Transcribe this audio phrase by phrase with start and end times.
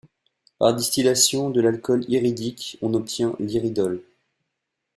[0.57, 4.01] Par distillation de l'acide iridique, on obtient l'iridol.